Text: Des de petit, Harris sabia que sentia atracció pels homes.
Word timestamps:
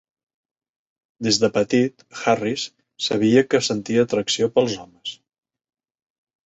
Des 1.27 1.39
de 1.43 1.49
petit, 1.59 2.05
Harris 2.23 2.65
sabia 3.11 3.47
que 3.53 3.63
sentia 3.69 4.09
atracció 4.09 4.53
pels 4.59 4.79
homes. 4.87 5.19